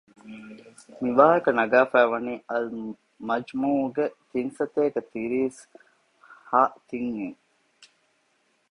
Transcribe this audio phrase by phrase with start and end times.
[1.03, 5.61] މިވާހަކަ ނަގާފައިވަނީ އަލްމަޖްމޫޢުގެ ތިންސަތޭކަ ތިރީސް
[6.49, 7.37] ހަ ތިން އިން